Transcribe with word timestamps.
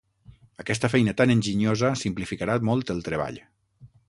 Aquesta 0.63 0.89
feina 0.93 1.13
tan 1.19 1.33
enginyosa 1.35 1.93
simplificarà 2.05 2.57
molt 2.71 2.93
el 2.97 3.05
treball. 3.11 3.41